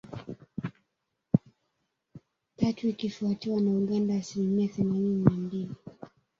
[2.55, 5.69] tatu ikifuatiwa na Uganda asilimia themanini na mbili